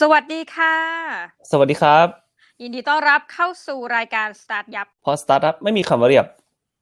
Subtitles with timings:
[0.00, 0.74] สวัสดีค่ะ
[1.50, 2.06] สวัสดีครับ
[2.62, 6.26] ยินดีต้อนรับเข้าสู่รายการ StartYupเพราะสตาร์ทอัพไม่มีคำว่าเรียบ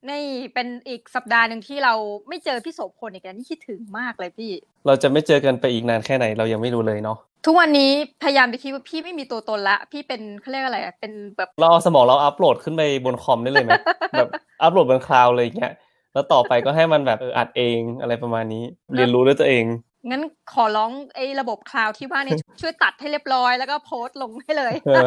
[0.08, 0.24] นี่
[0.54, 1.94] เป็นอีกสัปดาห์หนึ่งที่เรา
[2.29, 4.53] ไม่เจอพี่โสพลอีกแล้วนี่คิดถึงมากเลยพี่
[4.87, 7.90] เราจะไม่เจอกันไปอีกนานแค่ไหนเรายังไม่รู้เลยเนาะทุกวันนี้
[8.22, 13.72] พยายามไปคิดว่าพี่ไม่มีตัวตนละ พี่เป็นเขาเรียกอะไรอะเป็นแบบเราเอาสมองเราอัปโหลดขึ้นไปบนคอมได้เลยไหม
[14.19, 14.28] แบบ
[14.62, 15.72] อัปโหลดบน cloud เลยอย่างเงี้ย
[16.12, 18.64] แล้วต่อไปก็ให้มันแบบเอออัดเองอะไรประมาณนี้
[18.95, 19.64] เรียนรู้ด้วยตัวเอง
[20.09, 25.05] งั้นขอร้องไอ้ระบบคลาวที่ว่านี่ช่วยตัดให้เรียบร้อยแล้วก็โพสต์ลงให้เลยเออ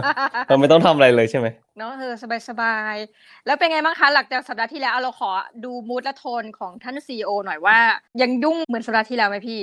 [0.47, 2.13] เราไม่ต้องทำอะไรเลยใช่ไหมเนาะเออ
[2.49, 5.31] สบายๆ แล้วเป็นไงบ้างคะ หลังจากสัปดาห์ที่แล้วเอาเราขอ
[5.65, 7.77] ดูมูดและโทนของท่านซีอหน่อยว่า
[8.21, 9.59] ยังยุ่งเหมือนสัปดาห์ที่แล้วไหมพี่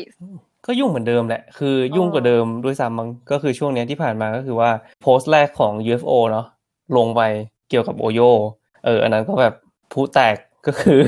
[0.66, 4.70] ก็ยุ่งเหมือนเดิมแหละ คือยุ่งกว่าเดิมด้วยซ้ำมั้งก็คือช่วงเนี้ยที่ผ่านมาก็คือว่า
[5.02, 6.46] โพสต์แรกของ UFO เนาะ
[6.96, 7.20] ลงไป
[7.68, 8.20] เกี่ยวกับโอโย
[8.84, 9.54] เอออันนั้นก็แบบ
[9.92, 11.00] ผู้แตกก็คือ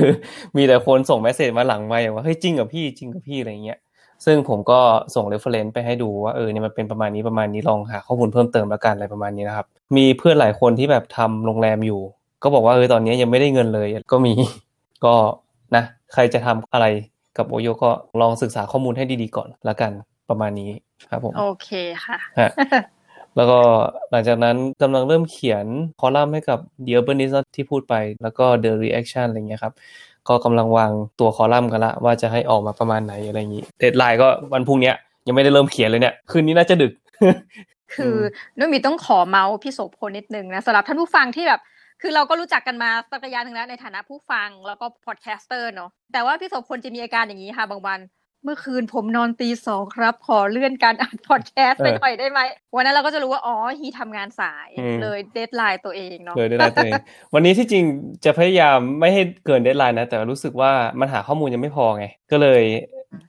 [0.57, 3.79] มีแต่คนส่งเมสเซจมาหลังมาอย่างว่าเฮ้ยจริงกับพี่จริงกับพี่อะไรเงี้ย
[4.25, 4.79] ซึ่งผมก็
[5.15, 9.65] ส่ง reference ไปให้ดูว่าเออเนี่ยมันเป็นประมาณนี้ประมาณนี้ลองหาข้อมูลเพิ่มเติมแล้วกันอะไรประมาณนี้นะครับ
[9.97, 12.01] มีเพื่อนหลายคนที่แบบทำโรงแรมอยู่
[12.43, 14.33] ก็บอกว่าเออตอนนี้ยังไม่ได้เงินเลยก็มี
[15.05, 15.13] ก็
[15.75, 16.85] นะใครจะทำอะไร
[17.37, 17.89] กับโอโยก็
[18.21, 19.91] ลองศึกษาข้อมูลให้ดีๆก่อนละกัน
[20.29, 20.71] ประมาณนี้
[21.09, 21.69] ครับผมโอเค
[22.05, 22.49] ค่ะฮะ
[23.35, 23.59] แล้วก็
[24.11, 25.65] หลังจากนั้นกำลังเริ่มเขียน
[25.99, 29.73] คอลัมน์ให้กับ The Urbanist ที่พูดไป แล้วก็ The Reaction อะไรเงี้ยครับ
[30.27, 34.95] ก็กำลังวางตัวคอลัมน์กันละว่าจะให้ออกมาประมาณไหนอะไรอย่างนี้ deadline ก็วันพรุ่งเนี้ย
[35.27, 36.93] ยังไม่ได้เริ่มเขียนเลยเนี่ย คืนนี้น่าจะดึก
[37.95, 38.15] คือ
[38.57, 41.61] นุ่นมีต้องขอเม้าท์พี่โสพลนิดนึงนะสำหรับท่านผู้ฟังที่แบบ
[42.01, 47.99] คือเราก็รู้จักกันมาสักระยะหนึ่งแล้วในฐานะผู้ฟังแล้วก็ podcaster เนาะแต่ว่าพี่โสพลจะมีอาการอย่างนี้ค่ะบางวัน
[48.43, 52.39] เมื่อคืนผมนอนตีสองครับ ขอเลื่อนการอัดแคสต์ไปเออหน่อยได้ไหม
[52.75, 56.93] วันนั้นเราก็จะรู้ว่า อ๋อ he ทำงานสายอืมเลย deadline ตัวเองเนาะเลยได้ตัวเอง
[57.33, 57.83] วันนี้ที่จริง
[58.25, 62.63] จะพยายามไม่ให้เกิน deadline นะ แต่รู้สึกว่ามันหาข้อมูลยังไม่พอไง ก็เลย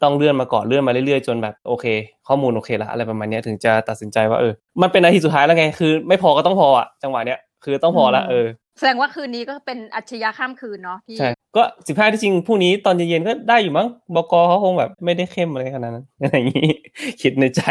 [0.03, 1.87] ต้องเลื่อนมาก่อนเลื่อนมาเรื่อยๆจนแบบโอเค
[2.29, 4.53] ข้อมูลโอเคละอะไรประมาณเนี้ยถึงจะตัดสินใจว่าเออ
[4.83, 8.47] มันเป็นนาทีสุดท้ายแล้วไงคือ ไม่พอก็ต้องพออะจังหวะเนี้ย คือต้องพอละเออ
[8.79, 16.69] แสดงว่าคืนนี้ก็เป็นอัจฉริยะข้ามคืนเนาะพี่ ใช่ ก็สิบห้าที่จริงพรุ่งนี้ตอนเย็นๆก็ได้อยู่มั้งบกเขาคงแบบไม่ได้เข้มอะไรขนาดนั้นอะไรอย่างนี้
[17.23, 17.63] คิดในใจ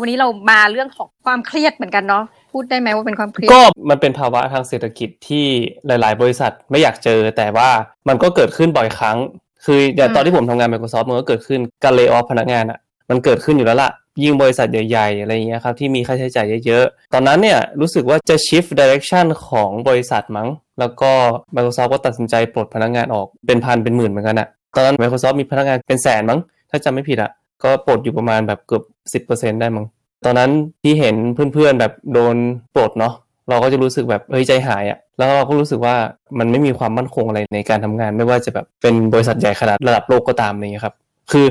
[0.00, 5.46] วันนี้เรามาเรื่องของความเครียดเหมือนกันเนาะพูดได้ไหมว่าเป็นความเครียด ก็มันเป็นภาวะทางเศรษฐกิจที่
[5.86, 7.68] หลาย ๆ บริษัทไม่อยากเจอ แต่ว่า
[8.08, 9.18] มันก็เกิดขึ้นบ่อยครั้ง
[9.64, 12.78] คืออย่างตอนที่ผมทำงาน Microsoft มันก็เกิดขึ้นการเลิกออฟพนักงานอะ
[13.10, 13.90] มันเกิดขึ้นอยู่แล้วล่ะ
[14.22, 20.48] ยิ่งบริษัทใหญ่ๆอะไรอย่างเงี้ยครับที่มีค่าใช้จ่ายเยอะๆ ตอนนั้นเนี่ยรู้สึกว่าจะ shift direction ของบริษัทมั้ง
[20.80, 21.10] แล้วก็
[21.54, 27.30] Microsoft ก็ตัดสินใจปลดพนักงานออกเป็นพันเป็นหมื่นเหมือนกันอะตอนนั้น Microsoft มีพนักงานเป็นแสนมั้ง ถ้าจำไม่ผิดอะ
[27.64, 28.82] ก็ปลดอยู่ประมาณแบบเกือบ
[29.12, 29.86] สิบเปอร์เซ็นได้มั้ง
[30.24, 30.50] ตอนนั้น
[30.82, 31.16] ที่เห็น
[31.52, 32.36] เพื่อนๆแบบโดน
[32.74, 33.14] ปลดเนาะ
[33.48, 35.94] เราก็จะรู้สึกแบบเฮ้ยใจหายอะแล้วเราก็รู้สึกว่า
[36.38, 40.94] มันไม่มีความมั่นคงอะไรในการทำงาน ไม่ว่าจะแบบเป็นบริษัทใหญ่ขนาดระดับโลกก็ตามอะไรเงี้ยครับ
[41.32, 41.46] คือ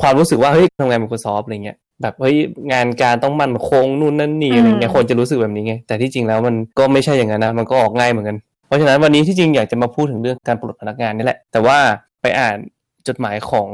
[0.00, 2.36] ความรู้สึกว่าเฮ้ยทำงาน Microsoft อะไรเงี้ย แบบเฮ้ย
[2.72, 8.36] งานการต้องมั่นคงนู่นนั่นนี่อะไรเงี้ยอืมคนจะรู้สึกแบบนี้ไงแต่ที่จริงแล้วมันก็ไม่ใช่อย่างนั้นนะมันก็ออกง่ายเหมือนกัน
[8.66, 11.78] เพราะฉะนั้นวันนี้ที่จริงอยากจะมาพูดถึงเรื่องการปลดพนักงานนี่แหละ แต่ว่า
[12.22, 12.56] ไปอ่าน
[13.08, 13.68] จดหมายของ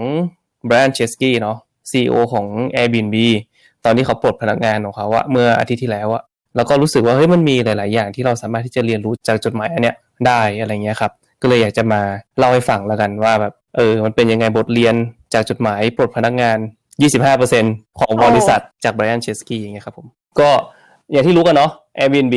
[0.68, 1.56] Brian Chesky เนาะ
[1.90, 3.16] CEO ของ Airbnb
[3.84, 6.22] ตอนที่เขาปลดพนักงานของเขาอะเมื่ออาทิตย์ที่แล้วอะ
[6.56, 9.96] แล้วก็รู้สึกว่าเฮ้ยมันมีหลาย ๆ อย่างที่เราสามารถที่จะเรียนรู้จากจดหมายอันเนี้ย
[10.26, 12.00] ได้อะไรเงี้ยครับก็เลยอยากจะมา
[12.38, 14.94] เล่าให้ฟังแล้วกันว่าแบบเออมันเป็นยังไงบทเรียน
[15.34, 16.58] จากจดหมายปลดพนักงาน
[17.02, 20.06] 25%ของบริษัทจาก Brian Chesky อย่างเงี้ยครับผม
[20.40, 20.50] ก็
[21.12, 22.36] อย่างที่รู้กันเนาะ Airbnb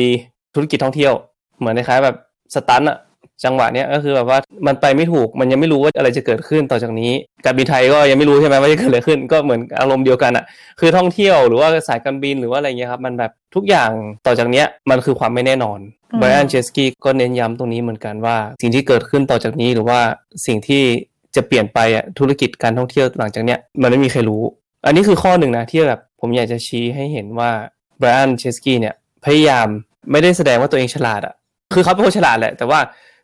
[0.54, 1.12] ธุรกิจท่องเที่ยว
[1.58, 2.16] เหมือนคล้ายๆแบบ
[2.54, 2.98] สตันอะ
[3.44, 7.12] จังหวะเนี้ยก็คือแบบว่ามันไปไม่ถูกมันยังไม่รู้ว่าอะไรจะเกิดขึ้นต่อจากนี้
[7.44, 10.44] การบินไทยก็ยังไม่รู้ใช่ไหมว่าจะเกิดอะไรขึ้น ก็เหมือนอารมณ์เดียวกันอะ
[10.80, 13.90] คือท่องเที่ยวหรือว่าสายการบินหรือว่าอะไรเงี้ยครับมันแบบทุกอย่าง
[14.26, 15.78] ต่อจากเนี้ยมันคือความไม่แน่นอน
[16.12, 20.00] อืมไบรอันเชสกี้ก็เน้นย้ำตรงนี้เหมือนกันว่า สิ่งที่เกิดขึ้นต่อจากนี้หรือว่า
[20.46, 20.84] สิ่งที่
[21.38, 24.42] จะเปลี่ยนไปอะธุรกิจการท่องเที่ยวหลังจากเนี้ยมันไม่มีใครรู้
[24.86, 27.50] อันนี้คือข้อหนึ่งนะที่แบบผมอยากจะชี้ให้เห็นว่า
[27.98, 28.94] ไบรอันเชสกี้เนี่ย
[29.24, 29.66] พยายาม
[30.10, 31.34] ไม่ได้แสดงว่าตัวเองฉลาดอะ
[31.74, 32.80] คือเขาเป็นคนฉลาดแหละ แต่ว่า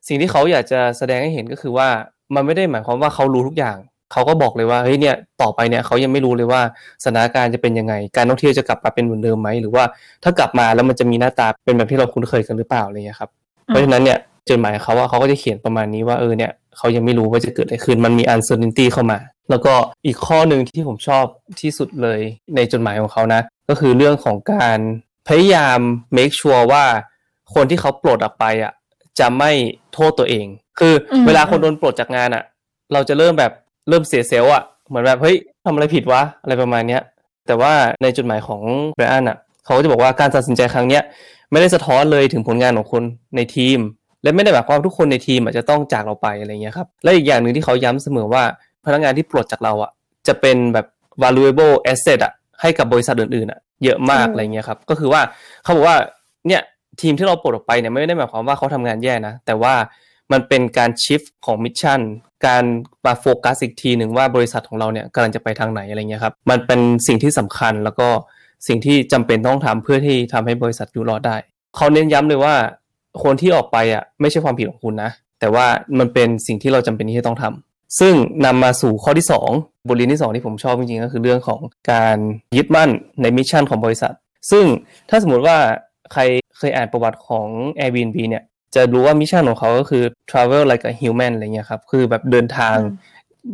[0.09, 1.89] สิ่งที่เขาอยากจะแสดงให้เห็นก็คือว่า
[2.35, 3.79] มันไม่ได้หมายความว่าเขารู้ทุกอย่าง
[4.13, 6.61] เขาก็บอกเลยว่าเฮ้ยเนี่ยต่อไปเนี่ยเขายังไม่รู้เลยว่า
[7.05, 9.85] สถานการณ์จะเป็นยังไง การท่องเที่ยวจะกลับมาเป็นเหมือนเดิมไหมหรือว่า
[10.25, 13.31] ถ้ากลับมาแล้วมันจะมีหน้าตาเป็นแบบที่เราคุ้นเคยกันหรือเปล่าอะไรเงี้ยครับ
[13.67, 14.19] เพราะฉะนั้นเนี่ย
[14.49, 19.19] จดหมายเขาว่าเขาก็จะเขียนประมาณนี้ว่าเออเนี่ย เขายังไม่รู้ว่าจะเกิดอะไรขึ้น มันมี uncertainty เข้ามา
[19.51, 19.75] แล้วก็
[20.07, 21.25] อีกข้อหนึ่งที่ผมชอบ
[21.61, 22.21] ที่สุดเลย
[22.57, 24.79] ในจดหมายของเขานะ ก็คือเรื่องของการ
[25.29, 25.81] พยายาม
[26.17, 26.85] make sure ว่า
[27.55, 28.73] คนที่เขาปลดออกไปอะ
[29.19, 29.51] จะไม่
[29.95, 30.47] โทษตัวเอง
[30.79, 32.45] คืออมเวลาคนโดนปลดจากงานอะ
[32.93, 33.53] เราจะเริ่มแบบ
[33.89, 37.03] เริ่มเสียเซลล์อะเหมือนแบบเฮ้ยทำอะไรผิดวะอะไรประมาณเนี้ย
[37.47, 37.73] แต่ว่า
[38.03, 38.61] ในจดหมายของ
[38.97, 41.03] ไบรอันอะ เขาก็จะบอกว่าการตัดสินใจครั้งเนี้ย
[41.51, 43.03] ไม่ได้สะท้อนเลยถึงผลงานของคน
[43.37, 43.79] ในทีม
[44.25, 48.43] และไม่ได้หมายความว่าทุกคนในทีมอาจจะต้องจากเราไปอะไรเงี้ยครับและอีกอย่างหนึ่งที่เขาย้ำเสมอว่า
[48.85, 49.91] พนักงานที่ปลดจากเราอะ
[50.27, 50.87] จะเป็นแบบ
[51.23, 55.21] valuable asset อะให้กับบริษัทอื่นๆอะเยอะมากอืมอะไรเงี้ยครับก็คือว่า
[55.63, 55.97] เขาบอกว่า
[56.49, 56.63] เนี่ย
[57.01, 59.75] ทีมที่เราปลดออกไปเนี่ยไม่ได้หมายความว่าเขาทำงานแย่นะแต่ว่า
[60.33, 62.01] มันเป็นการ shift ของ mission
[62.47, 62.65] การ
[63.07, 68.09] มาโฟกัสอีกทีหนึ่งว่าบริษัทของเราเนี่ยกำลังจะไปทางไหนอะไรเงี้ยครับมันเป็นสิ่งที่สำคัญแล้วก็
[68.69, 71.37] สิ่งที่จำเป็นต้องทำเพื่อที่ทำให้บริษัทอยู่รอดได้
[71.77, 72.55] เขาเน้นย้ำเลยว่า
[73.23, 75.67] คนที่ออกไปอะไม่ใช่ความผิดของคุณนะ แต่ว่า
[75.99, 78.15] มันเป็นสิ่งที่เราจำเป็นที่จะต้องทำซึ่ง
[78.45, 79.27] นำมาสู่ข้อที่
[79.57, 81.61] 2 บทเรียนที่ 2 ที่ผมชอบจริงๆก็คือเรื่องของ
[81.93, 82.17] การ
[82.57, 82.91] ยึดมั่น
[83.23, 84.13] ใน mission ของบริษัท
[84.51, 84.65] ซึ่ง
[85.11, 85.57] ถ้าสมมติว่า
[86.13, 86.23] ใคร
[86.59, 87.47] เคยอ่านประวัติของ
[87.79, 88.43] Airbnb เนี่ย
[88.75, 92.77] จะรู้ว่า mission ของเขาก็คือ travel like a human อะไรเงี้ยครับ คือแบบเดินทาง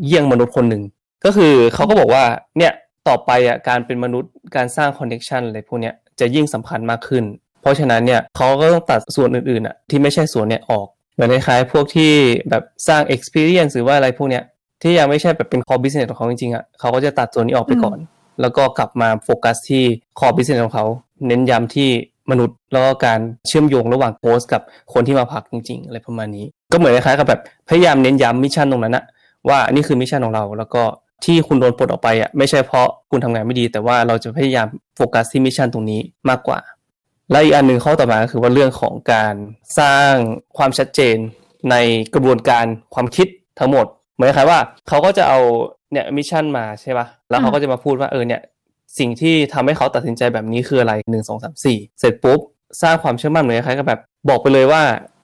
[0.05, 0.83] เยี่ยงมนุษย์คนหนึ่ง
[1.25, 2.25] ก็คือเขาก็บอกว่า
[2.59, 2.73] เนี่ย
[3.09, 7.25] ต่อไปอะ การเป็นมนุษย์ การสร้าง connection อะไรพวกเนี้ย จะยิ่งสำคัญมากขึ้น
[7.63, 12.13] เพราะฉะนั้นเนี่ยเขาก็ต้องตัดส่วนอื่นๆอะที่ไม่ใช่ส่วนเนี้ยออก เหมือนคล้ายๆพวกที่
[12.51, 14.43] แบบสร้าง experience หรือว่าอะไรพวกเนี้ย
[14.83, 17.99] ที่ยังไม่ใช่แบบเป็น core business ของเขาจริงๆอะเขาก็จะตัดส่วนนี้ออกไปก่อน
[18.41, 19.85] แล้วก็กลับมาโฟกัสที่
[20.19, 20.87] core business ของเขา
[21.27, 21.91] เน้นย้ำที่
[22.31, 24.63] มนุษย์แล้วก็การเชื่อมโยงระหว่างโพสต์กับ
[24.93, 29.05] คนที่มาพักจริง ๆ อะไรประมาณนี้ ก็เหมือนคล้ายๆกับแบบพยายามเน้นย้ำ mission ตรงนั้นอะ
[29.49, 30.83] ว่านี่คือ mission ของเรา แล้วก็
[31.25, 34.67] ที่คุณโดนปลดออกไปอะไม่ใช่เพราะคุณทำงานไม่ดี แต่ว่าเราจะพยายาม
[34.97, 36.59] โฟกัสที่ mission ตรงนี้มากกว่า
[37.31, 39.35] และอีกอันหนึ่งข้อต่อมาก็คือว่าเรื่องของการ
[39.79, 40.13] สร้าง
[40.57, 41.17] ความชัดเจน
[41.71, 41.77] ใน
[42.15, 43.29] กระบวนการความคิด
[43.59, 45.39] ทั้งหมดเหมือนคล้ายว่าเขาก็จะเอา
[45.93, 48.41] เนี่ย mission มาใช่ปะแล้วเขาก็จะมาพูดว่าเออเนี่ย
[48.99, 52.41] สิ่งที่ทำให้เขาตัดสินใจแบบนี้คืออะไรหนึ่งสองสามสี่เสร็จปุ๊บ
[52.83, 54.83] สร้างความเชื่อมั่นเหมือนคล้ายกับแบบ บอกไปเลยว่า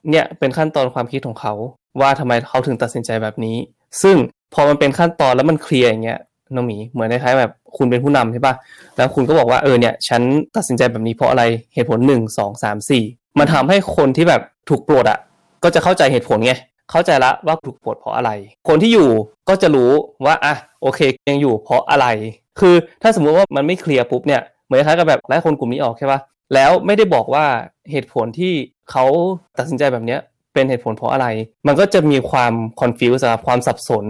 [0.09, 1.53] เนี่ยเป็นขั้นตอนความคิดของเขา
[2.01, 3.57] ว่าทำไมเขาถึงตัดสินใจแบบนี้
[4.01, 4.15] ซึ่ง
[4.53, 6.19] พอมันเป็นขั้นตอนแล้วมันเคลียร์อย่างเงี้ย
[6.55, 8.53] น้องหมีเหมือนคล้ายๆแบบคุณเป็นผู้นำใช่ปะ
[8.97, 10.21] แล้วคุณก็บอกว่าเออเนี่ยฉัน
[10.55, 13.03] ตัดสินใจแบบนี้เพราะอะไรเหตุผลหนึ่งสองสามสี่
[13.39, 15.19] มันทำให้คนที่แบบถูกปลดอะ
[15.63, 16.53] ก็จะเข้าใจเหตุผลไง
[16.91, 18.31] เข้าใจละว่าถูกปลดเพราะอะไร
[18.67, 19.09] คนที่อยู่
[19.49, 19.91] ก็จะรู้
[20.25, 20.99] ว่าอะโอเค
[21.29, 22.07] ยังอยู่เพราะอะไร
[22.59, 26.19] คือถ้าสมมุติว่ามันไม่เคลียร์ปุ๊บเนี่ยเหมือนคล้ายกับแบบไล่คนกลุ่มนี้ออกใช่ปะ
[26.53, 27.45] แล้วไม่ได้บอกว่า
[27.91, 28.53] เหตุผลที่
[28.91, 29.05] เขา
[29.57, 30.19] ตัดสินใจแบบเนี้ย
[30.53, 31.27] เป็นเหตุผลเพราะอะไร
[31.67, 34.05] มันก็จะมีความ confuse อะความสับสน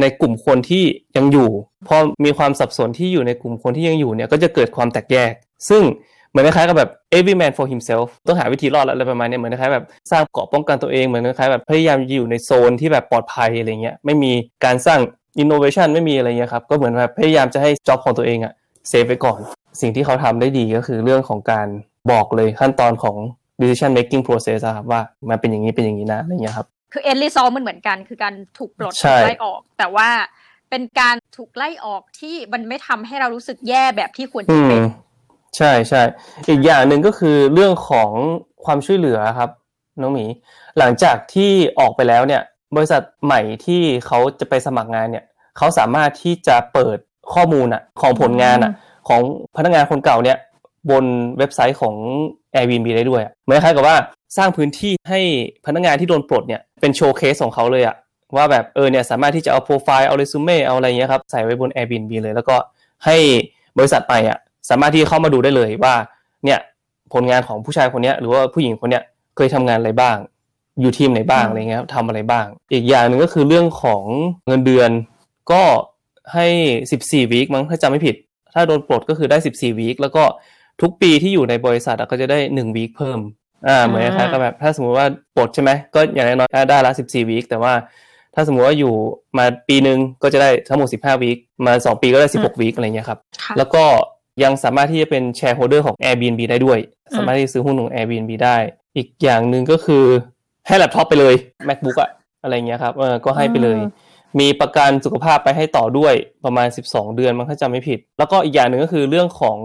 [0.00, 0.84] ในกลุ่มคนที่
[1.16, 1.50] ยังอยู่
[1.88, 5.32] พอมีความสับสนที่อยู่ในกลุ่มคนที่ยังอยู่เนี่ยก็จะเกิดความแตกแยก
[5.68, 5.82] ซึ่ง
[6.30, 14.32] เหมือนคล้ายๆกับแบบ every man for himself ต้องหาวิธีรอดอะไรประมาณนี้เหมือนคล้ายแบบสร้างเกราะป้องกันตัวเองเหมือนคล้ายแบบพยายามอยู่ในโซนที่แบบปลอดภัยอะไรเงี้ยไม่มี
[14.64, 15.00] การสร้าง
[15.42, 18.52] innovation ไม่มีอะไรเงี้ยครับก็เหมือนแบบพยายามจะให้ job ของตัวเองอะ
[18.88, 19.40] เซฟไว้ก่อน
[19.80, 21.66] สิ่งที่เขาทำได้ดีก็คือเรื่องของการ
[22.10, 23.16] บอกเลยขั้นตอนของ
[23.60, 30.08] decision making process อะครับว่ามันเป็นอย่างนี้เป็นอย่างนี้นะอะไรเงี้ยครับ คือเอ็นรีซอมันเหมือนกัน คือการถูกปลดใช่ถูกไล่ออก แต่ว่า
[30.70, 34.82] เป็นการถูกไล่ออกที่มันไม่ทำให้เรารู้สึกแย่แบบที่ควรอืจะเป็มน
[35.56, 36.02] ใช่ใช่
[36.48, 38.10] อีกอย่างหนึ่งก็คือเรื่องของ
[38.64, 39.50] ความช่วยเหลือครับ
[40.00, 40.26] น้องหมี
[40.78, 42.42] หลังจากที่ออกไปแล้วเนี่ย
[42.76, 45.24] บริษัทใหม่ที่เขาจะไปสมัครงานเนี่ย
[45.58, 46.98] เขาสามารถที่จะเปิด
[47.34, 48.72] ข้อมูลอะของผลงานอะ
[49.08, 49.20] ของ
[49.56, 50.38] พนักงานคนเก่าเนี่ย
[50.90, 51.04] บน
[51.38, 51.94] เว็บไซต์ของ
[52.54, 53.96] Airbnb ได้ด้วยอะเหมือนคล้ายกับว่า
[54.36, 55.20] สร้างพื้นที่ให้
[55.66, 57.96] พนักงานที่โดนปลดเนี่ยเป็นโชว์เคสของเขาเลยอะ
[58.36, 62.56] ว่าแบบเออเนี่ยสามารถที่จะเอาโปรไฟล์เอาเรซูเม่เอาอะไรเงี้ยครับใส่ไว้บน Airbnb เลย แล้วก็
[63.04, 63.16] ให้
[63.78, 64.38] บริษัทไปอะ
[64.70, 65.94] สามารถที่เข้ามาดูได้เลยว่า
[66.44, 66.58] เนี่ย
[67.12, 69.02] ผลงานของผู้ชายคนเนี้ยหรือว่าผู้หญิงคนเนี้ย
[69.36, 70.16] เคยทำงานอะไรบ้าง
[70.80, 74.02] อยู่ทีมไหนบ้างอืมอะไรเงี้ยครับทำอะไรบ้าง อีกอย่างหนึ่งก็คือเรื่องของ
[74.46, 74.90] เงินเดือน
[75.52, 75.62] ก็
[76.34, 76.46] ให้
[76.90, 78.16] 14วีคมั้งถ้าจำไม่ผิด
[78.54, 80.22] ถ้าโดนปลดก็คือได้ 14วีคแล้วก็
[80.82, 83.18] ทุกปีที่อยู่ในบริษัทอะก็จะได้1วีคเพิ่ม
[83.68, 85.06] อ่าเหมือนคล้ายๆกับแบบถ้าสมมติว่า
[85.36, 87.72] ปลดใช่ไหมก็อย่างน้อยๆได้ละ14วีคแต่ว่า
[88.34, 88.94] ถ้าสมมติว่าอยู่
[89.38, 93.84] มาปีหนึ่งก็จะได้ทั้งหมด15วีคมา2ปีก็ได้16 week อะไรเงี้ยครับค่ะแล้วก็
[94.42, 96.78] ยังสามารถที่จะเป็น shareholder ของ Airbnb ได้ด้วย
[97.16, 98.56] สามารถที่จะซื้อหุ้นของ Airbnb ได้
[98.96, 100.04] อีกอย่างหนึ่งก็คือ
[100.66, 101.34] ให้แล็ปท็อปไปเลย
[101.68, 102.10] MacBook อะ
[102.42, 103.90] อะไรเงี้ยครับเออก็ให้ไปเลยอืม
[104.40, 109.58] มีประกันสุขภาพไปให้ต่อด้วยประมาณ 12 เดือนมันถ้าจำไม่ผิด แล้วก็อีกอย่างหนึ่งก็คือเรื่องของ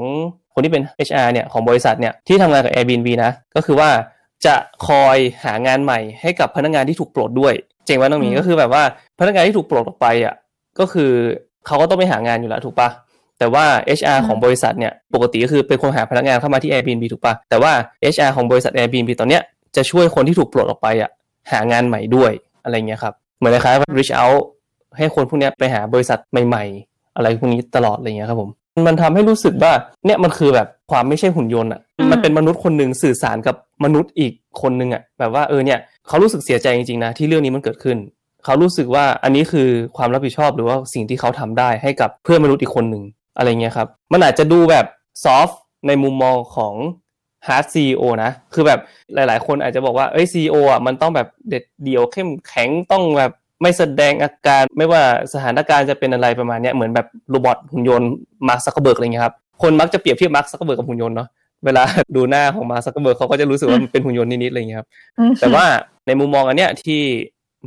[0.55, 3.89] คนที่เป็น HR เนี่ยของบริษัทเนี่ยที่ทำงานกับ Airbnb นะ ก็คือว่า
[4.45, 4.55] จะ
[4.88, 7.53] คอยหางานใหม่ให้กับพนักงานที่ถูกปลดด้วย
[7.85, 8.83] เจ๋งว่าน้องหมีอืมก็คือแบบว่า
[9.19, 10.35] พนักงานที่ถูกปลดออกไปอะ
[10.79, 11.12] ก็คือ
[11.67, 12.89] เขาก็ต้องไปหางานอยู่แล้วถูกปะ
[13.39, 13.65] แต่ว่า
[14.00, 17.71] HR ของบริษัทเนี่ยปกติก็คือเป็นคนหาพนักงานเข้ามาที่ Airbnb ถูกปะแต่ว่า
[18.13, 19.41] HR ของบริษัท Airbnb ตอนเนี้ย
[19.75, 21.09] จะช่วยคนที่ถูกปลดออกไปอะ
[21.51, 22.31] หางานใหม่ด้วย
[22.63, 24.41] อะไรเงี้ยครับเหมือนคล้ายๆว่า reach out
[24.97, 28.50] ให้คนพวกเนี้ยไปหาบริษัทใหม่ ๆ อะไรพวกนี้ตลอดอะไรเงี้ยครับผม
[28.88, 29.72] มันทำให้รู้สึกว่า
[30.05, 37.98] เนี่ยมันคือแบบความไม่ใช่หุ่นยนต์อะอืมมันเป็นมนุษย์คนหนึ่งสื่อสารกับมนุษย์อีกคนหนึ่งอะแบบว่าเออเนี่ยเขารู้สึกเสียใจจริงๆนะที่เรื่องนี้มันเกิดขึ้น
[38.44, 43.03] เขารู้สึกว่าอันนี้คือความรับผิดชอบหรือว่าสิ่งที่เขาทำได้ให้กับเพื่อนมนุษย์อีกคนหนึ่ง
[43.38, 44.86] อะไรเงี้ยครับมันอาจจะดูแบบ
[45.24, 45.50] soft
[45.88, 46.74] ในมุมมองของ
[47.48, 48.79] hard CEO นะ คือแบบ
[49.15, 53.32] หลาย ๆ คนอาจจะบอกว่า เอ้ย CEO อะมันต้องแบบเด็ดเดี่ยวเข้มแข็งต้องแบบ
[53.65, 55.01] ไม่แสดงอาการไม่ว่า
[55.34, 58.12] สถานการณ์จะเป็นอะไรประมาณเนี้ยเหมือนแบบ robot หุ่นยนต์
[58.48, 61.27] มาร์คซักเคอร์เบิร์กอะไรเงี้ยครับคนมักจะเปรียบเทียบมาร์คซักเคอร์เบิร์กกับหุ่นยนต์เนาะ
[61.65, 61.84] เวลา
[62.15, 64.88] ดูหน้าของมาร์คซักเคอร์เบิร์กเขาก็จะรู้สึกว่ามันเป็นหุ่นยนต์นิดๆอะไรอย่างเงี้ยครับ
[65.39, 65.65] แต่ว่า
[66.07, 67.01] ในมุมมองอันเนี้ยที่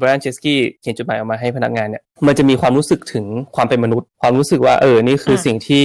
[0.00, 3.24] ไบรอันเชสกี้เขียนจดหมายออกมาให้พนักงานเนี่ยมันจะมีความรู้สึกถึง
[3.56, 5.84] ความเป็นมนุษย์ ความรู้สึกว่าเออนี่คือสิ่งที่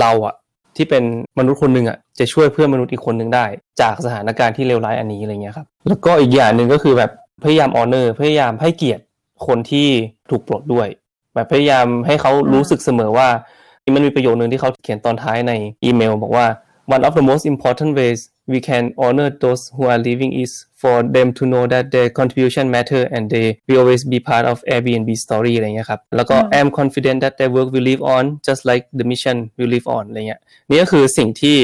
[0.00, 0.34] เราอะ
[0.76, 1.04] ที่เป็น
[1.38, 3.44] มนุษย์คนหนึ่งอะจะช่วยเพื่อนมนุษย์อีกคนหนึ่งได้
[3.80, 7.10] จากสถานการณ์ที่เลวร้ายอันนี้อะไรเงี้ยครับแล้วก็อีกอย่างหนึ่งก็คือแบบ
[7.44, 9.02] พยายาม honor พยายามให้เกียรติ
[9.46, 9.88] คนที่
[10.30, 10.88] ถูกปลดด้วย
[11.34, 13.28] แบบพยายามให้เขารู้สึกเสมอว่า
[13.94, 15.52] มันมีประโยคนึงที่เขาเขียนตอนท้ายใน
[15.84, 16.46] อีเมล บอกว่า
[16.94, 18.20] one of the most important ways
[18.52, 22.64] we can honor those who are leaving is for them to know that their contribution
[22.76, 27.18] matter and they will always be part of Airbnb story อะไรเงี้ยครับ แล้วก็ I am confident
[27.24, 31.56] that their work will live on just like the mission will live on อะไรเงี้ย นี่ก็คือสิ่งที่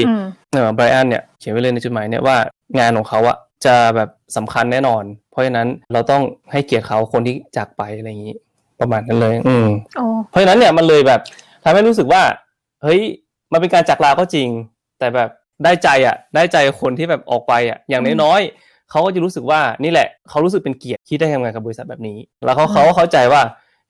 [0.53, 2.37] เอ่อไบรอันเนี่ย เขียนไว้เลยในจดหมายเนี่ยว่า
[2.79, 8.35] งานของเขาอะจะแบบสำคัญแน่นอน เพราะฉะนั้นเราต้องให้เกียรติเขาคนที่จากไปอะไรอย่างนี้
[8.79, 9.67] ประมาณนั้นเลย อืม
[10.29, 11.21] เพราะฉะนั้นเนี่ยมันเลยแบบ
[11.63, 12.23] ทำให้รู้สึกว่า
[12.83, 13.01] เฮ้ย
[13.51, 14.49] มันเป็นการจากลาก็จริง
[14.99, 15.29] แต่แบบ
[15.63, 23.41] ได้ใจอะได้ใจคนที่แบบออกไปอะอย่างน้อยๆ เขาก็จะรู้สึกว่านี่แหละเขารู้สึกเป็นเกียรติที่ได้ทำงานกับบริษัทแบบนี้ แล้วเขาเขาก็เข้าใจว่า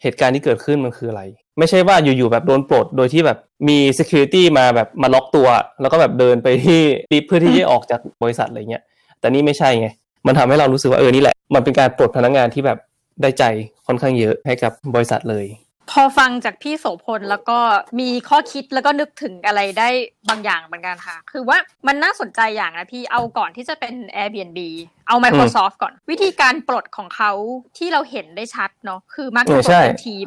[0.01, 1.21] เหตุการณ์ที่เกิดขึ้นมันคืออะไร
[1.59, 3.37] ไม่ใช่ว่าอยู่ๆแบบโดนปลดโดยที่แบบ
[3.67, 5.47] มี security มาแบบมาล็อกตัว
[5.81, 8.83] แล้วก็แบบเดินไปที่ปิดเพื่อที่จะออกจากบริษัทอะไรเงี้ย
[9.19, 9.87] แต่นี่ไม่ใช่ไง
[10.27, 12.77] มันทำให้เรารู้สึกว่าเออนี่แหละ มันเป็นการปลดพนักงานที่แบบ
[13.21, 13.43] ได้ใจ
[13.87, 15.45] ค่อนข้างเยอะให้กับบริษัทเลย
[15.91, 17.57] พอฟังจากพี่โสพลแล้วก็
[17.99, 19.89] มีข้อคิดแล้วก็นึกถึงอะไรได้
[20.29, 24.59] บางอย่างเหมือนกันค่ะ คือว่ามันน่าสนใจอย่างนะพี่เอาก่อนที่จะเป็น Airbnb
[25.07, 27.31] เอา Microsoft ก่อน วิธีการปลดของเขา
[27.77, 30.25] ที่เราเห็นได้ชัดเนาะคือมักจะปลดเป็นทีม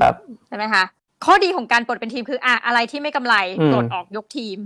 [0.48, 0.84] ใช่ไหมคะ
[1.24, 3.34] ข้อดีของการปลดเป็นทีมคืออะอะไรที่ไม่กำไร
[3.72, 4.58] ปลดออกยกทีม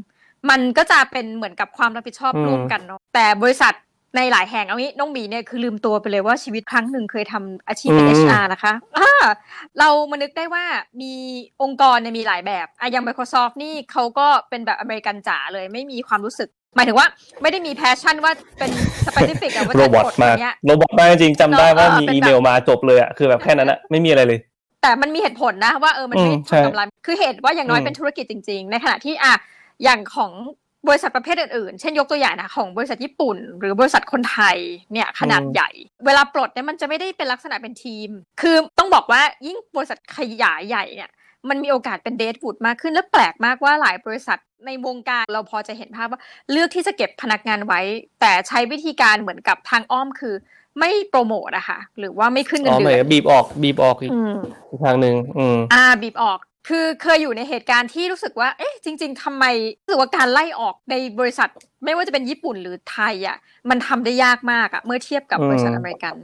[0.50, 3.72] มันก็จะเป็นเหมือนกับความรับผิดชอบร่วมกันเนาะแต่บริษัท
[4.16, 9.32] ในหลายแห่งเอางี้น้องบีเนี่ยคือลืมตัวไปเลยว่าชีวิตครั้งหนึ่งเคยทำอาชีพเป็น HR นะคะะ
[9.78, 10.64] เรามานึกได้ว่า
[11.00, 11.14] มี
[11.62, 17.06] องค์กรเนี่ยมีหลายแบบอะอย่าง Microsoft นี่เขาก็เป็นแบบอเมริกันจ๋าเลยไม่มีความรู้สึก หมายถึงว่า
[17.42, 18.70] ไม่ได้มี passion ว่าเป็น
[19.06, 24.38] specific อะว่าจะกดอย่างเงี้ยโรบอทมากจริงจำได้ว่ามีอีเมลมาจบเลยอะคือแบบแค่นั้นอะไม่มีอะไรเลย
[24.82, 29.34] แต่มันมีเหตุผลนะว่าเออมันไม่ทำกำไรคือเหตุว่าอย่างน้อยเป็นธุรกิจจริง ๆ ในขณะที่อะ
[29.84, 30.32] อย่างของ
[30.88, 34.56] บริษัทประเภทอื่นๆ เช่นยกตัวอย่างนะของบริษัทญี่ปุ่น หรือบริษัทคนไทย
[34.92, 35.70] เนี่ยขนาดใหญ่
[36.06, 38.08] เวลาปลดเนี่ยมันจะไม่ได้เป็นลักษณะเป็นทีม
[38.40, 41.10] คือต้องบอกว่ายิ่งบริษัทขยายใหญ่เนี่ย
[41.48, 46.20] มันมีโอกาสเป็นเดทวูดมากขึ้นและแปลกมากว่าหลายบริษัทในวงการเราพอจะเห็นภาพว่า
[46.50, 47.80] เลือกที่จะเก็บพนักงานไว้
[48.20, 50.34] แต่ใช้วิธีการเหมือนกับทางอ้อมคือ
[50.78, 54.10] ไม่โปรโมทอะค่ะหรือว่าไม่ขึ้นเงินเดือนบีบออกบีบออกอีก
[54.84, 56.38] ทางหนึ่งอืมอ่าบีบออก
[56.68, 59.44] คือเคยอยู่ในเหตุการณ์ที่รู้สึกว่า เอ๊ะ จริง ๆทำไม
[59.84, 61.48] รู้สึกว่าการไล่ออกในบริษัท
[61.84, 63.36] ไม่ว่าจะเป็นญี่ปุ่นหรือไทยอะ
[63.70, 66.16] มันทำได้ยากมากอะ เมื่อเทียบกับบริษัทอเมริกัน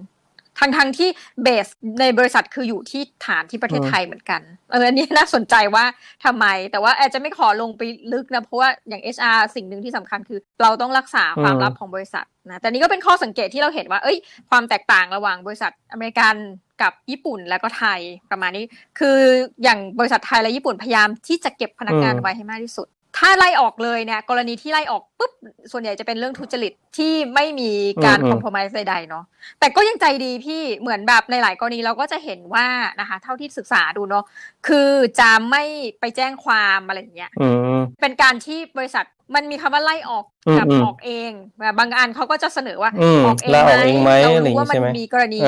[0.61, 1.09] ทั้งทั้งที่
[1.43, 1.67] เบส
[2.01, 4.41] ในบริษัทคืออยู่ที่ฐานที่ประเทศไทยเหมือนกัน
[4.71, 5.85] เออ อันนี้น่าสนใจว่า
[6.25, 14.19] ทำไม แต่ว่าแอจะไม่ขอลงไปลึกนะ เพราะว่าอย่าง HR สิ่งหนึ่งที่สำคัญคือ เราต้องรักษาความลับของบริษัทนะ แต่นี้ก็เป็นข้อสังเกตที่เราเห็นว่า เอ้ย
[14.51, 16.35] ความแตกต่างระหว่างบริษัทอเมริกัน
[16.83, 18.65] กับญี่ปุ่นแล้วก็ไทยประมาณนี้
[18.99, 19.19] คือ
[19.63, 25.33] อย่างบริษัทไทยและญี่ปุ่นพยายามที่จะเก็บพนักงานไว้ให้มากที่สุด ถ้าไล่ออกเลยเนี่ยกรณีที่ไล่ออกปุ๊บ
[25.73, 27.71] ส่วนใหญ่จะเป็นเรื่องทุจริตที่ไม่มี
[28.05, 29.25] การคอมโพมไใดๆเนาะ
[29.59, 32.67] แต่ก็ยังใจดีพี่เหมือนแบบในหลายกรณีเราก็จะเห็นว่า
[33.01, 34.25] นะคะ เท่าที่ศึกษาดูเนาะ
[34.69, 35.63] คือจะไม่
[36.01, 37.31] ไปแจ้งความอะไรอย่างเงี้ย
[38.01, 39.05] เป็นการที่บริษัท
[39.35, 40.25] มันมีคำว่าไล่ออก
[40.59, 41.31] กับออกเอง
[41.79, 42.91] บางอันเขาก็จะเสนอว่า
[43.27, 43.63] ออกเอง
[44.05, 45.41] ไหมเรารู้ว่ามันมีกรณี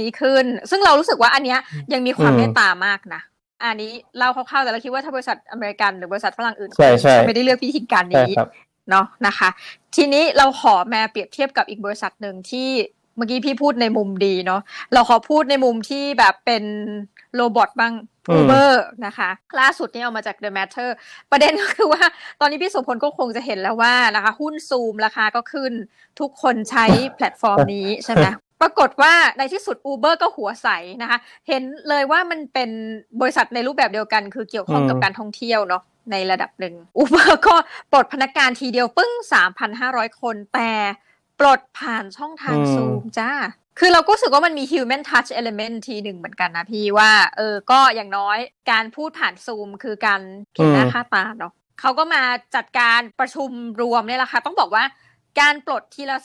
[0.00, 1.58] นี้ขึ้น ซึ่งเรารู้สึกว่าอันเนี้ย
[1.92, 3.22] ยังมีความเมตตามากนะ
[3.62, 6.70] อันนี้เล่าคร่าวๆแต่เราคิดว่าถ้าบริษัทอเมริกันหรือบริษัทฝรั่งอื่น
[7.26, 8.32] ไม่ได้เลือกวิธีการนี้
[8.90, 9.48] เนาะนะคะ
[9.96, 12.68] ทีนี้เราขอแมาเปรียบเทียบกับอีกบริษัทหนึ่งที่
[13.16, 14.60] เมื่อกี้พี่พูดในมุมดีเนาะ
[14.92, 16.64] เราขอพูดในมุมที่แบบเป็น
[17.36, 17.94] โรบอทบ้าง
[18.36, 18.72] Uber
[19.06, 19.30] นะคะ
[19.60, 20.88] ล่าสุดนี่เอามาจาก The Matter
[21.30, 22.04] ประเด็นก็คือว่า
[22.40, 25.72] ตอนนี้พี่สุพลก็คงจะเห็นแล้วว่านะคะ หุ้นซูมราคาก็ขึ้น
[26.20, 28.26] ทุกคนใช้แพลตฟอร์มนี้ใช่ไหม
[28.62, 30.68] ปรากฏว่าในที่สุด Uber ก็หัวใส
[31.02, 31.18] นะคะ
[31.48, 32.70] เห็นเลยว่ามันเป็น
[33.20, 35.82] บริษัทในรูปแบบเดียวกัน คือเกี่ยวข้องกับการท่องเที่ยวเนาะ
[36.12, 37.54] ในระดับหนึ่ง Uber ก็
[37.90, 39.12] ปลดพนักงานทีเดียวปึ้ง
[39.66, 40.72] 3,500 คนแต่
[41.40, 43.30] ปลดผ่านช่องทางซูมจ้า
[43.78, 48.38] คือเราก็รู้สึกว่ามันมี human touch element ทีหนึ่งเหมือนกันนะพี่ว่า เออ ก็อย่างน้อย
[48.70, 50.20] การพูดผ่านซูมคือการ
[50.54, 52.22] เขียนหน้าค่าตาเนาะเขาก็มา
[52.56, 54.84] จัดการประชุมรวมเนี่ยแหละค่ะ ต้องบอกว่า
[55.40, 56.18] การปลดทีละ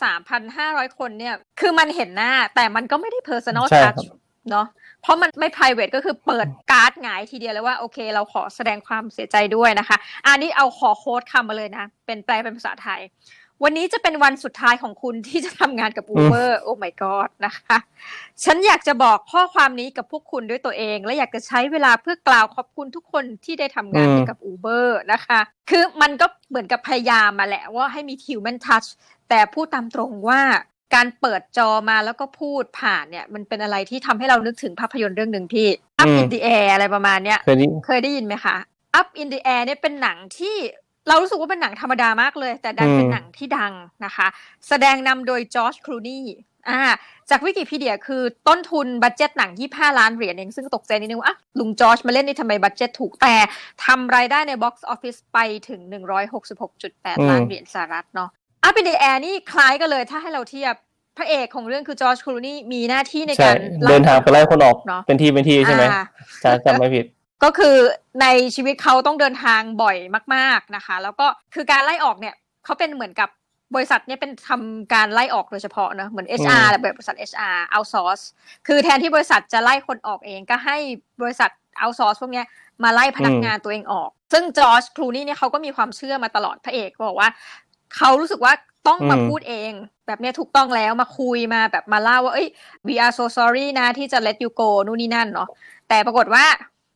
[0.45, 4.03] 3,500 คนเนี่ย คือมันเห็นหน้า แต่มันก็ไม่ได้ personal touch
[4.51, 4.67] เนาะ
[5.01, 13.01] เพราะมันไม่ private ก็คือเปิดการ์ดหงายทีเดียวเลยว่า โอเค เราขอแสดงความเสียใจด้วยนะคะ อันนี้เอาขอโค้ดคำมาเลยนะ เป็นแปลเป็นภาษาไทย
[13.63, 17.77] วันนี้จะเป็นวันสุดท้ายของคุณที่จะทำงานกับ Uber โอ้ my god นะคะ
[18.43, 28.87] ฉันอยากจะบอกข้อความนี้กับพวกคุณด้วยตัวเอง และอยากจะใช้เวลาเพื่อกล่าวขอบคุณทุกคนที่ได้ทำงานอืมให้กับ Uber นะคะ คือมันก็เหมือนกับพยายามมาแหละว่าให้มี human touch
[29.29, 30.41] แต่พูดตามตรงว่า
[30.95, 35.67] การเปิดจอมาแล้วก็พูดผ่านเนี่ย มันเป็นอะไรที่ทำให้เรานึกถึงภาพยนตร์เรื่องหนึ่งพี่
[36.01, 38.55] Up in the air อะไรประมาณเนี้ยเคยได้เคยได้ยินไหมคะ
[38.99, 40.55] Up in the Air เนี่ยเป็นหนังที่
[41.07, 43.73] เรารู้สึกว่าเป็นหนังธรรมดามากเลย แต่ดันอืมเป็นหนังที่ดัง
[44.05, 44.27] นะคะ
[44.67, 46.19] แสดงนำโดยจอร์จคลูนีย์
[46.69, 46.79] อ่า
[47.29, 53.35] จากวิกิพีเดียคือต้นทุน budget หนัง 25 ล้านเหรียญเองซึ่งตกใจนิดนึงว่าอะลุงจอร์จมาเล่นนี่ทำไม budget ถูกแต่
[53.85, 55.79] ทำรายได้ใน box office ไปถึง
[56.53, 58.29] 166.8 ล้านเหรียญสหรัฐเนาะ
[58.67, 60.73] Up in the Air นี่คล้ายกันเลยถ้าให้เราเทียบ
[61.17, 63.55] พระเอกของเรื่องคือจอร์จคลูนีย์มีหน้าที่ในใช่การ
[63.89, 66.03] เดินทางไปไล่คนออกเนาะเป็นที่เป็นที่ใช่ไหมอ่า
[66.43, 67.05] จะจำไม่ผิด
[67.43, 67.75] ก็คือ
[68.21, 69.97] ในชีวิตเขาต้องเดินทางบ่อย
[70.35, 72.35] มาก ๆนะคะ แล้วก็คือการไล่ออกเนี่ย
[72.65, 73.29] เขาเป็นเหมือนกับ
[73.75, 78.23] บริษัทเนี่ยเป็นทำการไล่ออกโดยเฉพาะเนอะเหมือน HR อืมแบบบริษัท HR outsource
[78.67, 80.77] คือแทนที่บริษัทจะไล่คนออกเองก็ให้
[81.21, 81.49] บริษัท
[81.81, 82.45] outsource พวกเนี้ย
[82.83, 87.29] มาไล่พนักงานตัวเองออก ซึ่งจอร์จคลูนี่เนี่ยเขาก็มีความเชื่อมาตลอดพระเอกก็บอกว่า
[87.95, 88.53] เขารู้สึกว่า
[88.87, 89.71] ต้องมาอืมพูดเอง
[90.07, 92.47] แบบเนี้ยถูกต้องแล้วมาคุยมาแบบมาเล่าว่าเอ้ย
[92.87, 95.49] we are so sorry นะที่จะ let you go นู่นนี่นั่นเนาะ
[95.89, 96.45] แต่ปรากฏว่า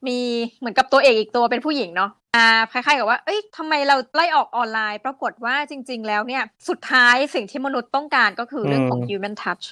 [0.08, 0.20] มี
[0.60, 9.66] เหมือนกับตัวเอกอีกตัวเป็นผู้หญิงเนาะอ่าคล้ายๆกับว่า เอ้ยทำไมเราไล่ออกออนไลน์ ปรากฏว่าจริง ๆ แล้วเนี่ย สุดท้ายสิ่งที่มนุษย์ต้องการก็คือเรื่องของอืม human touch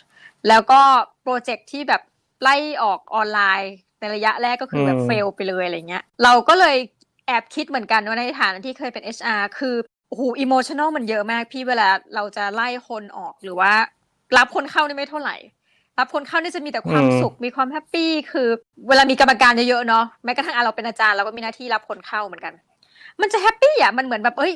[0.48, 0.82] แล้วก็
[1.24, 2.02] โปรเจกต์ที่แบบ
[2.42, 6.76] ไล่ออกออนไลน์ ในระยะแรกก็คือแบบอืมเฟลไปเลยอะไรเงี้ย เราก็เลย
[7.28, 9.76] แอบคิดเหมือนกันว่าในฐานะที่เคยเป็น HR คือ
[10.10, 13.74] โอ้โหอิโมชัน a ลมันเยอะมากพี่เวลาเราจะไล่คนออกหรือว่า
[14.38, 15.36] รับคนเข้านี่ไม่เท่าไหร่
[16.00, 18.48] รับคนเข้านี่จะมีแต่ความอืมสุขมีความ happy คือ
[18.88, 22.54] เวลามีกรรมการเยอะๆเนาะแม้กระทั่งอะเราเป็นอาจารย์เราก็มีหน้าที่รับคนเข้าเหมือนกัน
[23.22, 24.54] มันจะ happy อะมันเหมือนแบบเอ้ย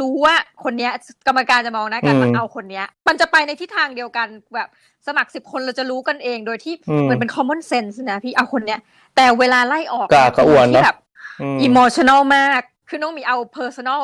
[0.00, 0.34] รู้ว่า
[0.64, 0.92] คนเนี้ย
[1.26, 4.68] กรรมการจะมองหน้ากันอืมมาเอาคนเนี้ย มันจะไปในทิศทางเดียวกันแบบ
[5.06, 8.80] สมัครสิบคนเราจะรู้กันเองโดยที่อืมเหมือนเป็น common sense นะพี่เอาคนเนี้ย
[9.16, 10.98] แต่เวลาไล่ออกกระอักกระอ่วนเนอะที่แบบ
[11.40, 14.02] อืมอิโมชัน a ลมากคือน้องมีเอา personal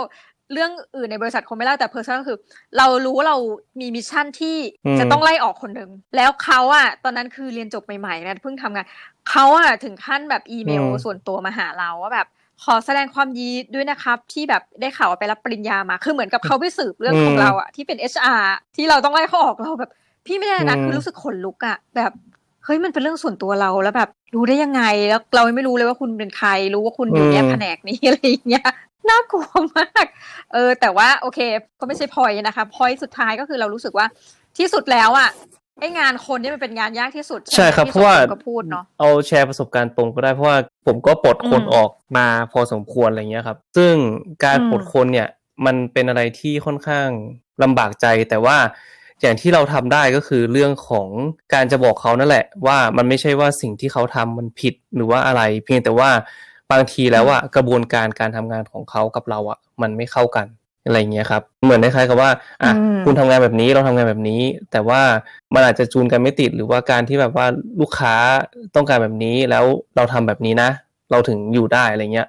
[0.52, 2.38] เรื่องอื่นในบริษัทคงไม่เล่าแต่ personal คือ
[2.78, 3.36] เรารู้ว่าเรา
[3.80, 4.56] มี mission ที่
[4.86, 8.86] อืมจะต้องไล่ออกคนหนึ่งแล้วเขาอะตอนนั้นคือเรียนจบใหม่ๆนะเพิ่งทำงาน
[9.30, 12.26] เขาอะถึงขั้นแบบอีเมลอืมส่วนตัวมาหาเราว่าแบบ
[12.64, 18.44] ขอแสดงความยินดีด้วยนะครับที่แบบได้ข่าวว่าไปรับปริญญามา คือเหมือนกับเขาไปสืบเรื่องของเราอะที่เป็น HR
[18.76, 19.90] ที่เราต้องไล่เขาออกเราแบบ
[20.26, 22.12] พี่ไม่ได้นะคือรู้สึกขนลุกอะแบบ
[22.64, 28.68] เฮ้ยมันเป็นเรื่องส่วนตัวเราแล้วแบบ รู้ได้ยังไงแล้วเราไม่รู้เลยว่าคุณเป็นใคร รู้ว่าคุณอยู่แยกแผนกนี้อะไรอย่างเงี้ย
[29.10, 30.04] น่ากลัวมาก
[30.52, 31.40] เออ แต่ว่าโอเค
[31.80, 34.06] ก็ไม่ใช่พอยนะคะพอยสุดท้ายก็คือเรารู้สึกว่า
[34.58, 35.28] ที่สุดแล้วอะ
[35.80, 43.94] ไองานคนนี่มันเป็นงานยากที่สุด ใช่ไหมครับที่เพราะว่าสมพงษ์ก็พูดเนาะเอาแชร์ประสบการณ์ตรงก็ได้เพราะว่าผมก็ปลดคนอืมออกมาพอสมควรอะไรเงี้ยครับ ซึ่ง
[44.44, 45.28] การอืมปลดคนเนี่ย
[45.66, 47.08] มันเป็นอะไรที่ค่อนข้าง
[47.62, 48.56] ลำบากใจแต่ว่า
[49.22, 51.08] อย่างที่เราทำได้ก็คือเรื่องของ
[51.54, 56.10] การจะบอกเขานั่นแหละ ว่ามันไม่ใช่ว่าสิ่งที่เขาทำมันผิดหรือว่าอะไร เพียงแต่ว่า
[56.72, 60.46] บางทีแล้วอะกระบวนการการทำงานของเขากับเราอะมันไม่เข้ากัน
[60.84, 62.30] อะไรเงี้ยครับ เหมือนคล้ายๆกับว่า
[62.62, 64.40] อะอืมคุณทำงานแบบนี้เราทำงานแบบนี้
[64.72, 65.00] แต่ว่า
[65.54, 67.46] มันอาจจะจูนกันไม่ติดหรือว่าการที่แบบว่า
[67.80, 68.14] ลูกค้า
[68.74, 69.64] ต้องการแบบนี้แล้ว
[69.96, 70.70] เราทำแบบนี้นะ
[71.10, 72.26] เราถึงอยู่ได้อะไรเงี้ย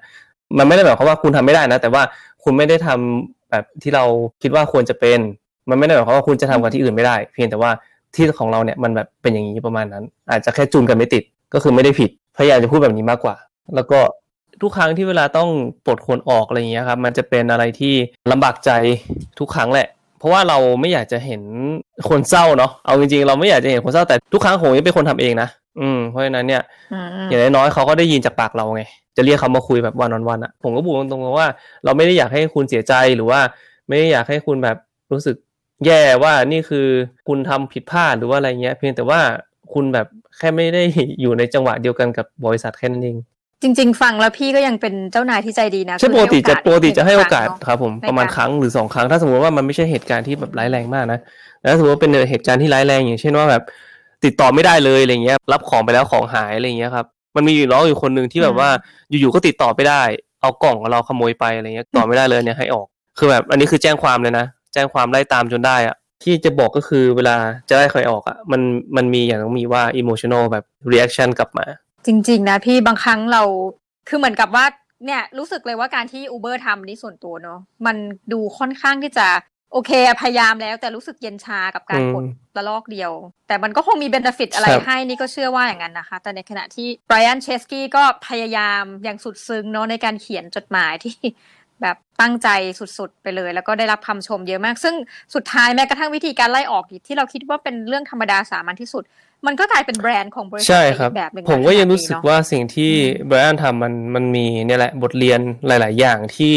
[0.58, 2.02] มันไม่ได้หมายความว่าคุณทำไม่ได้นะ แต่ว่า
[2.44, 4.04] คุณไม่ได้ทำแบบที่เรา
[4.42, 5.18] คิดว่าควรจะเป็น
[5.70, 7.70] มันไม่ได้หมายความว่าคุณจะทำกับที่อื่นไม่ได้ เพียงแต่ว่า
[8.14, 11.22] ที่ของเราเนี่ยมันแบบเป็นอย่างนี้ประมาณนั้น อาจจะแค่จูนกันไม่ติด
[11.54, 13.36] ก็คือไม่ได้ผิดพยายามจะพูดแบบนี้มากกว่า
[13.74, 13.98] แล้วก็
[14.62, 15.48] ทุกครั้งที่เวลาต้อง
[15.86, 17.94] ปลดคนออกอะไรอย่างเงี้ยครับ มันจะเป็นอะไรที่
[18.30, 18.70] ลำบากใจ
[19.38, 21.42] ทุกครั้งแหละ เพราะว่าเราไม่อยากจะเห็น
[22.08, 25.48] คนเศร้าเนาะเอาจริงๆ เราไม่อยากจะเห็นคนเศร้าแต่ทุกครั้งผมจะเป็นคนทำเองนะ
[25.80, 28.82] อืมเพราะฉะนั้นเนี่ยอืมอย่างน้อยๆเขาก็ได้ยินจากปากเราไง
[29.16, 31.48] จะเรียกเขามาคุยแบบวันออนวันอะผมก็บอกตรงๆว่า
[31.84, 33.40] เราไม่ได้อยากให้คุณเสียใจหรือว่า
[33.88, 34.76] ไม่ได้อยากให้คุณแบบ
[35.12, 35.36] รู้สึก
[35.86, 36.86] แย่ว่านี่คือ
[37.28, 39.20] คุณทำผิดพลาดหรือว่าอะไรเงี้ย เพียงแต่ว่า
[39.72, 40.06] คุณแบบ
[40.38, 40.82] แค่ไม่ได้
[41.20, 43.16] อยู่ในจังหวะเดียวกันกับบริษัทแค่นั้นเอง
[43.62, 51.18] จริง ๆ ฟังแล้วพี่ก็ยังเป็นเจ้านายที่ใจดีนะใช่คือปกติจะให้ปกติจะให้โอกาสหนึ่งครับผมในประมาณการครั้งหรือสองครั้งถ้าสมมติว่ามันไม่ใช่เหตุการณ์ที่แบบร้ายแรงมากนะ
[51.62, 53.62] แล้วสมมติว่าเป็นเหตุการณ์ที่ร้ายแรงอย่างเช่นว่าแบบ
[54.24, 58.68] ติดต่อไม่ได้เลยอะไรเงี้ย รับของไปแล้วของหายอะไรเงี้ยครับมันมีอยู่น้องอยู่คนหนึ่งที่แบบว่า
[59.10, 60.02] อยู่ๆก็ติดต่อไม่ได้
[60.40, 62.86] เอากล่องของเราขโมยไปอะไรเงี้ยต่อไม่ได้เลยเนี่ยให้ออก
[63.18, 67.36] คือแบบอันนี้คือแจ้งความเลยนะ แจ้งความไล่ตามจนได้อะที่จะบอกก็คือเวลา
[67.68, 68.60] จะได้ใครออกอะมัน
[68.96, 71.66] มันมีอย่างต้องมีว่า emotional แบบ reaction กลับมา
[72.06, 73.42] จริง ๆ นะพี่บางครั้งเรา
[74.08, 74.64] คือเหมือนกับว่า
[75.06, 77.96] เนี่ยรู้สึกเลยว่าการที่ Uber ทำนี่ส่วนตัวเนาะมัน
[78.32, 79.28] ดูค่อนข้างที่จะ
[79.72, 82.16] โอเคพยายามแล้วแต่รู้สึกเย็นชากับการอืมก
[82.56, 83.12] ดระลอกเดียว
[83.48, 91.16] แต่มันก็คงมีเบนฟิตอะไรครับให้นี่ก็เชื่อว่าอย่างนั้นนะคะ แต่ในขณะที่ไบรอันเชสกี้ก็พยายามอย่างสุดซึ้งเนาะในการเขียนจดหมายที่
[91.82, 92.48] แบบตั้งใจ
[92.98, 94.94] สุดๆ ไปเลย แล้วก็ได้รับคำชมเยอะมาก ซึ่ง
[95.34, 99.04] สุดท้ายแม้กระทั่งวิธีการไล่ออกที่เราคิดว่าเป็นเรื่องธรรมดาสามัญที่สุด
[99.46, 106.54] มันก็กลายเป็นแบรนด์ของบริษัทใช่ไปครับอีกแบบหนึ่งผมก็ยังนะรู้สึกเนาะว่าสิ่งที่อืมไบรอันทำมันมันมีเนี่ยแหละบทเรียนหลาย ๆ อย่างที่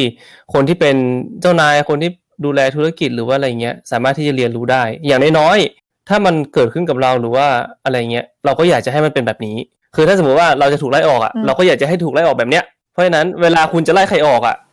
[0.54, 0.96] คนที่เป็น
[1.42, 2.12] เจ้านายคนที่
[2.46, 7.48] ดูแลธุรกิจหรือว่าอะไรเงี้ยสามารถที่จะเรียนรู้ได้ อย่างน้อยๆถ้ามันเกิดขึ้นกับเราหรือว่า
[7.84, 9.58] อะไรเงี้ยเราก็อยากจะให้มันเป็นแบบนี้
[9.96, 14.73] คือถ้าสมมติว่าเราจะถูกไล่ออกอะอืมเราก็อยากจะให้ถูกไล่ออกแบบเนี้ยเพราะฉะนั้นเวลาคุณจะไล่ใครออกอะอ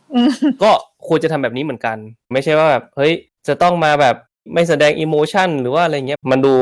[0.63, 0.71] ก็
[1.07, 1.97] ควรจะทำแบบนี้เหมือนกัน
[2.31, 3.13] ไม่ใช่ว่าแบบเฮ้ย
[3.47, 4.15] จะต้องมาแบบ
[4.53, 6.53] ไม่แสดงอิโมชันหรือว่าอะไรเงี้ยมันดู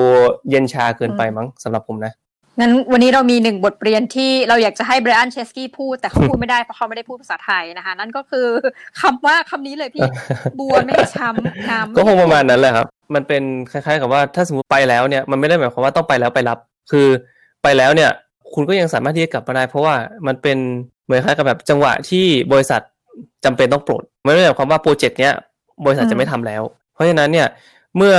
[0.49, 2.13] เย็นชาเกินไปมั้งสำหรับผมนะ
[2.59, 8.47] งั้นวันนี้เรามีหนึ่งบทเรียนที่เราอยากจะให้ไบรอันเชสกี้พูด แต่เขาพูดไม่ได้เพราะเขาไม่ได้พูดภาษาไทยนะคะ นั่นก็คือ
[9.01, 10.07] คำว่าคำนี้เลยพี่
[10.59, 16.57] บัวไม่ช้ำน้ำก็คงประมาณนั้นแหละครับ มันเป็นคล้ายๆกับว่าถ้าสมมติไปแล้วเนี่ยมันไม่ได้หมายความว่าต้องไปแล้วไปรับ
[16.91, 17.07] คือ
[17.63, 18.11] ไปแล้วเนี่ย
[18.53, 19.95] คุณก็ยังสามารถที่จะกลับมาได้ เพราะว่า
[20.27, 20.57] มันเป็น
[21.05, 22.81] เหมือนคล้ายกับแบบจังหวะที่บริษัท
[23.45, 25.33] จำเป็นต้องปลดไม่ได้หมายความว่าโปรเจกต์เนี้ย
[25.85, 27.47] บริษัทจะไม่ทำแล้ว เพราะฉะนั้นเนี่ย
[27.97, 28.15] เมื่อ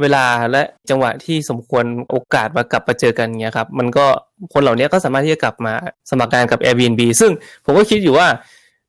[0.00, 4.06] เวลาและจังหวะที่สมควรโอกาสมากลับมาเจอกันเงี้ยครับมันก็
[4.52, 5.72] คนเหล่านี้ก็สามารถที่จะกลับมา
[6.10, 7.30] สมัครงานกับ Airbnb ซึ่ง
[7.64, 8.26] ผมก็คิดอยู่ว่า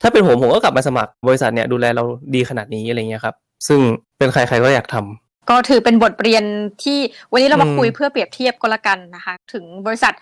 [0.01, 2.03] ถ้าเป็นผมผมก็กลับมาสมัครบริษัทเนี่ยดูแลเรา
[2.35, 3.35] ดีขนาดนี้อะไรเงี้ยครับ
[3.67, 3.79] ซึ่ง
[4.17, 6.43] เป็นใครๆก็อยากทำก็ถือเป็นบทเรียน
[6.83, 6.99] ที่
[7.31, 10.13] วันนี้เรามาอืมคุยเพื่อเปรียบเทียบก็แล้วกันนะคะ ถึงบริษัท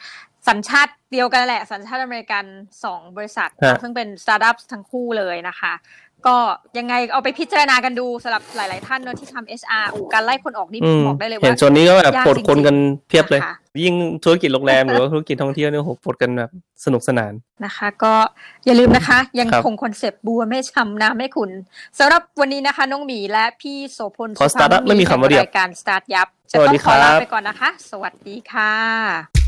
[0.48, 2.46] สัญชาติเดียวกันแหละ สัญชาติอเมริกัน
[2.84, 5.74] สองบริษัทฮะซึ่งเป็นสตาร์ทอัพทั้งคู่เลยนะคะ
[6.28, 6.38] ก็
[6.78, 12.76] ยังไงเอาไปพิจารณากันดูสำหรับหลาย ๆ ท่านเนอะที่ทำ HR อูการไล่คนออกนี่อืมบอกได้เลยเห็นว่าช่วงนี้ก็แบบยากปลดคนจริงๆกัน
[13.08, 16.52] เพียบเลยนะคะยิ่งธุรกิจโรงแรมหรือว่าธุรกิจท่องเที่ยวเนี่ยโหปลดกันแบบ
[16.86, 17.34] สนุกสนาน
[17.66, 18.14] นะคะ ก็
[18.66, 21.52] อย่าลืมนะคะ ยังครับคงคอนเซปต์บัวไม่ช้ำน้ำไม่ขุน
[22.00, 29.47] สำหรับวันนี้นะคะ น้องหมีและพี่โสพลขอสุภาพ startup ไม่มีคำว่าเดียวรายการ Start ยับจะสวัสต้อดีงขอลาครับไปก่อนนะคะ สวัสดีค่ะ